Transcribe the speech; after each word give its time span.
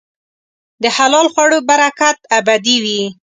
د 0.83 0.85
حلال 0.97 1.27
خوړو 1.33 1.59
برکت 1.69 2.17
ابدي 2.37 2.77
وي. 2.83 3.01